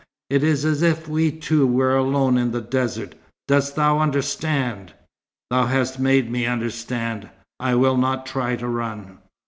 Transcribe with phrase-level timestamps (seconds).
[0.31, 3.13] It is as if we two were alone in the desert.
[3.47, 4.93] Dost thou understand?"
[5.51, 7.29] "Thou hast made me understand.
[7.59, 9.19] I will not try to run.